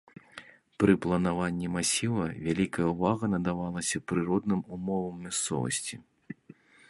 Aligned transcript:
Пры 0.83 0.93
планаванні 1.05 1.67
масіва 1.75 2.25
вялікая 2.45 2.87
ўвага 2.93 3.25
надавалася 3.35 3.97
прыродным 4.11 4.61
умовам 4.77 5.15
мясцовасці. 5.27 5.95